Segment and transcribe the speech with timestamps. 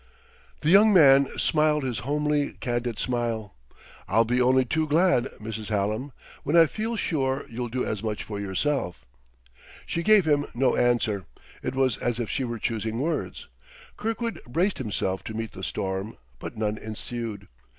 [0.61, 3.53] The young man smiled his homely, candid smile.
[4.07, 5.67] "I'll be only too glad, Mrs.
[5.69, 9.05] Hallam, when I feel sure you'll do as much for yourself."
[9.85, 11.25] She gave him no answer;
[11.61, 13.47] it, was as if she were choosing words.
[13.95, 17.47] Kirkwood braced himself to meet the storm; but none ensued.